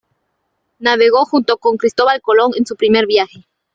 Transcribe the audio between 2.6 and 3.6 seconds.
su primer viaje.